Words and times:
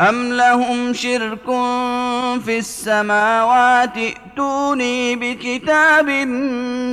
أم 0.00 0.32
لهم 0.32 0.92
شرك 0.92 1.44
في 2.44 2.58
السماوات 2.58 3.96
ائتوني 3.96 5.16
بكتاب 5.16 6.10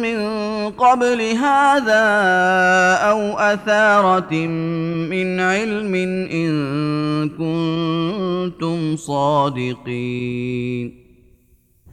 من 0.01 0.19
قبل 0.69 1.21
هذا 1.21 2.03
أو 3.09 3.39
أثارة 3.39 4.33
من 5.11 5.39
علم 5.39 5.95
إن 6.31 7.29
كنتم 7.29 8.95
صادقين 8.95 11.02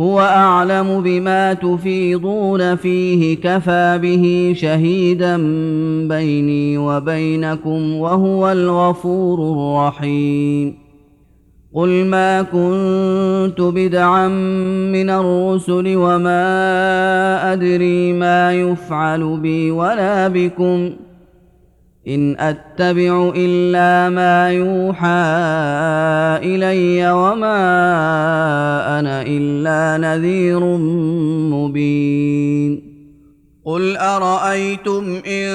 هو 0.00 0.20
أعلم 0.20 1.02
بما 1.02 1.54
تفيضون 1.54 2.76
فيه 2.76 3.36
كفى 3.36 3.98
به 4.02 4.52
شهيدا 4.56 5.36
بيني 6.08 6.78
وبينكم 6.78 7.94
وهو 7.94 8.52
الغفور 8.52 9.38
الرحيم. 9.52 10.74
قل 11.74 12.04
ما 12.04 12.42
كنت 12.42 13.60
بدعا 13.60 14.28
من 14.92 15.10
الرسل 15.10 15.84
وما 15.96 17.52
أدري 17.52 18.12
ما 18.12 18.52
يفعل 18.52 19.36
بي 19.36 19.70
ولا 19.70 20.28
بكم. 20.28 20.90
إن 22.08 22.36
أتبع 22.38 23.32
إلا 23.36 24.10
ما 24.10 24.52
يوحى 24.52 25.08
إلي 26.44 27.10
وما 27.12 27.58
أنا 28.98 29.22
إلا 29.22 29.98
نذير 30.08 30.60
مبين. 31.54 32.88
قل 33.64 33.96
أرأيتم 33.96 35.20
إن 35.26 35.48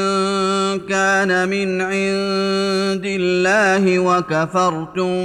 كان 0.90 1.50
من 1.50 1.82
عند 1.82 3.06
الله 3.06 4.00
وكفرتم 4.00 5.24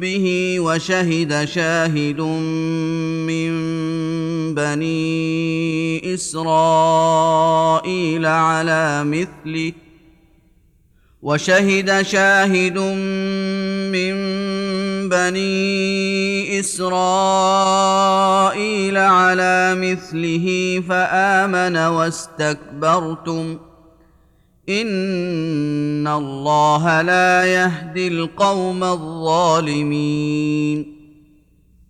به 0.00 0.56
وشهد 0.60 1.44
شاهد 1.44 2.20
من 3.28 3.50
بني 4.54 6.14
إسرائيل 6.14 7.16
على 8.26 9.04
مثله 9.04 9.72
وشهد 11.22 12.02
شاهد 12.02 12.78
من 13.92 14.14
بني 15.08 16.60
إسرائيل 16.60 16.96
على 18.96 19.74
مثله 19.74 20.82
فآمن 20.88 21.76
واستكبرتم. 21.76 23.58
إن 24.68 26.08
الله 26.08 27.02
لا 27.02 27.44
يهدي 27.44 28.08
القوم 28.08 28.84
الظالمين. 28.84 30.99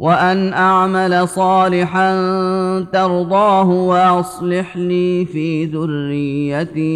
وأن 0.00 0.52
أعمل 0.52 1.28
صالحا 1.28 2.10
ترضاه 2.92 3.68
وأصلح 3.68 4.76
لي 4.76 5.24
في 5.24 5.64
ذريتي. 5.64 6.90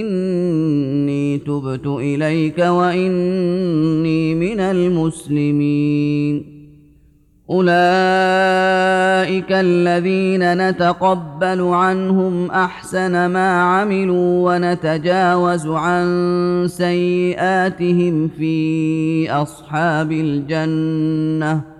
إني 0.00 1.38
تبت 1.38 1.86
إليك 1.86 2.58
وإني 2.58 4.34
من 4.34 4.60
المسلمين. 4.60 6.60
أولئك 7.50 7.70
الذين 9.50 10.68
نتقبل 10.68 11.60
عنهم 11.60 12.50
أحسن 12.50 13.26
ما 13.26 13.62
عملوا 13.62 14.54
ونتجاوز 14.54 15.66
عن 15.66 16.06
سيئاتهم 16.68 18.28
في 18.28 19.30
أصحاب 19.30 20.12
الجنة. 20.12 21.79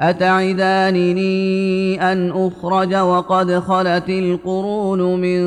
أتعدانني 0.00 1.32
أن 2.12 2.30
أخرج 2.30 2.94
وقد 2.94 3.58
خلت 3.58 4.08
القرون 4.08 5.20
من 5.20 5.44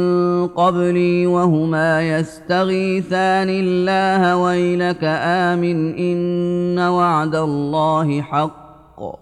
قبلي 0.48 1.28
وهما 1.28 2.18
يستغيثان 2.18 3.50
الله 3.50 4.38
ويلك 4.38 5.04
آمن 5.04 5.96
إن 5.96 6.80
وعد 6.80 7.36
الله 7.36 8.22
حق. 8.22 9.18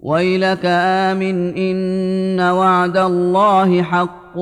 ويلك 0.00 0.64
آمن 0.64 1.56
إن 1.56 2.40
وعد 2.40 2.96
الله 2.96 3.82
حق. 3.82 4.38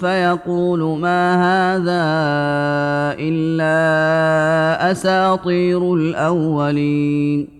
فيقول 0.00 0.98
ما 0.98 1.34
هذا 1.34 2.04
إلا 3.18 4.90
أساطير 4.90 5.94
الأولين. 5.94 7.59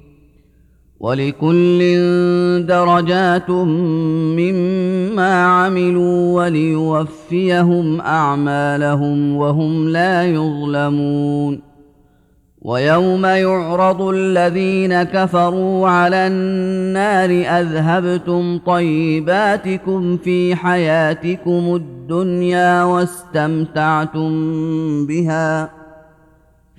ولكل 1.01 1.79
درجات 2.67 3.49
مما 3.49 5.43
عملوا 5.43 6.43
وليوفيهم 6.43 8.01
أعمالهم 8.01 9.35
وهم 9.35 9.89
لا 9.89 10.25
يظلمون. 10.25 11.61
ويوم 12.61 13.25
يعرض 13.25 14.01
الذين 14.01 15.03
كفروا 15.03 15.89
على 15.89 16.27
النار 16.27 17.29
أذهبتم 17.59 18.59
طيباتكم 18.65 20.17
في 20.17 20.55
حياتكم 20.55 21.75
الدنيا 21.75 22.83
واستمتعتم 22.83 24.31
بها. 25.05 25.80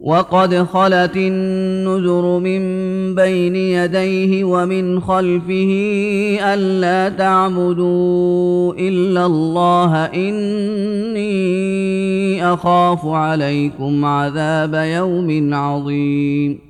وقد 0.00 0.54
خلت 0.54 1.16
النذر 1.16 2.38
من 2.38 2.60
بين 3.14 3.56
يديه 3.56 4.44
ومن 4.44 5.00
خلفه 5.00 5.70
ألا 6.40 7.08
تعبدوا 7.08 8.74
إلا 8.78 9.26
الله 9.26 10.04
إني 10.04 11.34
أخاف 12.52 13.06
عليكم 13.06 14.04
عذاب 14.04 14.74
يوم 14.74 15.54
عظيم. 15.54 16.67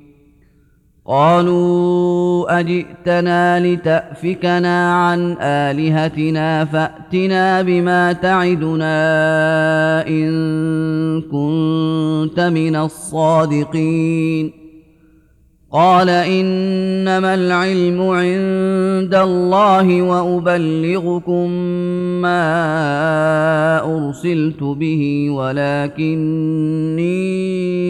قالوا 1.09 2.59
أجئتنا 2.59 3.59
لتأفكنا 3.59 4.93
عن 4.93 5.37
آلهتنا 5.41 6.65
فأتنا 6.65 7.61
بما 7.61 8.13
تعدنا 8.13 8.97
إن 10.07 11.21
كنت 11.21 12.39
من 12.39 12.75
الصادقين. 12.75 14.51
قال 15.71 16.09
إنما 16.09 17.33
العلم 17.33 18.01
عند 18.01 19.15
الله 19.15 20.01
وأبلغكم 20.01 21.49
ما 22.21 22.45
أرسلت 23.95 24.63
به 24.63 25.27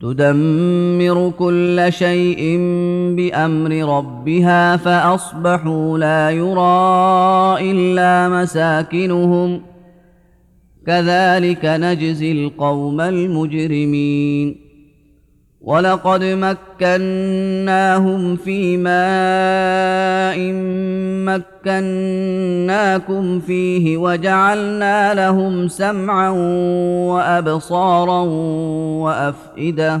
تدمر 0.00 1.32
كل 1.38 1.86
شيء 1.88 2.58
بأمر 3.16 3.96
ربها 3.98 4.76
فأصبحوا 4.76 5.98
لا 5.98 6.30
يرى 6.30 7.70
إلا 7.70 8.28
مساكنهم. 8.28 9.62
كذلك 10.86 11.64
نجزي 11.64 12.32
القوم 12.32 13.00
المجرمين. 13.00 14.65
ولقد 15.66 16.24
مكناهم 16.24 18.36
في 18.36 18.76
ماء 18.76 20.38
مكناكم 21.66 23.40
فيه 23.40 23.96
وجعلنا 23.96 25.14
لهم 25.14 25.68
سمعا 25.68 26.30
وابصارا 27.10 28.20
وافئده 29.02 30.00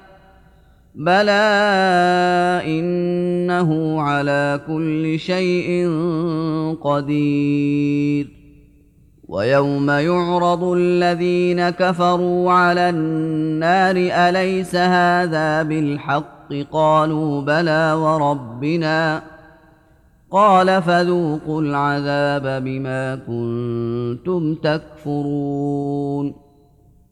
بلى 0.95 1.41
انه 2.65 4.01
على 4.01 4.59
كل 4.67 5.19
شيء 5.19 5.89
قدير 6.81 8.27
ويوم 9.27 9.89
يعرض 9.89 10.63
الذين 10.63 11.69
كفروا 11.69 12.51
على 12.51 12.89
النار 12.89 13.95
اليس 13.95 14.75
هذا 14.75 15.63
بالحق 15.63 16.53
قالوا 16.71 17.41
بلى 17.41 17.93
وربنا 17.93 19.21
قال 20.31 20.81
فذوقوا 20.81 21.61
العذاب 21.61 22.63
بما 22.63 23.15
كنتم 23.15 24.55
تكفرون 24.55 26.33